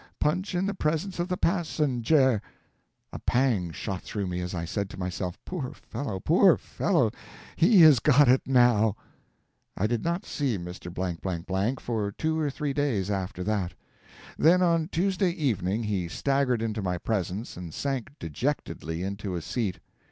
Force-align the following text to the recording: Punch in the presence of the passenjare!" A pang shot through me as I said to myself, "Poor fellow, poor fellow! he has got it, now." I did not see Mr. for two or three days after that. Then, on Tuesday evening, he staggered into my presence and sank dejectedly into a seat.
Punch 0.19 0.55
in 0.55 0.65
the 0.65 0.73
presence 0.73 1.19
of 1.19 1.27
the 1.27 1.37
passenjare!" 1.37 2.41
A 3.13 3.19
pang 3.19 3.69
shot 3.69 4.01
through 4.01 4.25
me 4.25 4.41
as 4.41 4.55
I 4.55 4.65
said 4.65 4.89
to 4.89 4.97
myself, 4.99 5.37
"Poor 5.45 5.73
fellow, 5.75 6.19
poor 6.19 6.57
fellow! 6.57 7.11
he 7.55 7.81
has 7.81 7.99
got 7.99 8.27
it, 8.27 8.41
now." 8.47 8.95
I 9.77 9.85
did 9.85 10.03
not 10.03 10.25
see 10.25 10.57
Mr. 10.57 11.79
for 11.79 12.11
two 12.13 12.39
or 12.39 12.49
three 12.49 12.73
days 12.73 13.11
after 13.11 13.43
that. 13.43 13.75
Then, 14.39 14.63
on 14.63 14.87
Tuesday 14.87 15.29
evening, 15.29 15.83
he 15.83 16.07
staggered 16.07 16.63
into 16.63 16.81
my 16.81 16.97
presence 16.97 17.55
and 17.55 17.71
sank 17.71 18.09
dejectedly 18.17 19.03
into 19.03 19.35
a 19.35 19.41
seat. 19.43 19.77